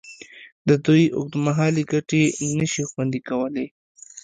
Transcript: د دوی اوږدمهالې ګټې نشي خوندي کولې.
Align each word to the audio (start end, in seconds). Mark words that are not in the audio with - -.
د 0.67 0.69
دوی 0.85 1.03
اوږدمهالې 1.17 1.83
ګټې 1.91 2.23
نشي 2.57 2.83
خوندي 2.89 3.21
کولې. 3.29 3.65